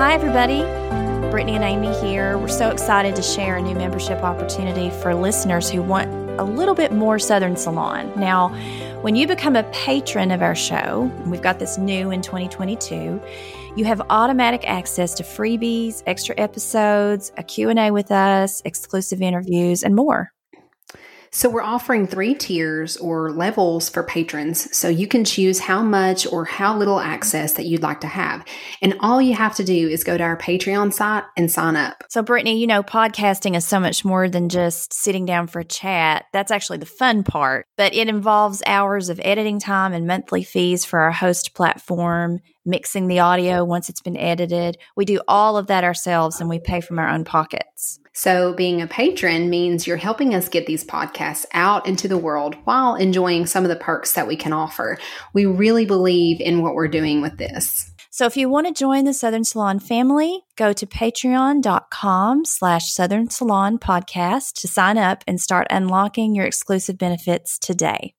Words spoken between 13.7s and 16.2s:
you have automatic access to freebies,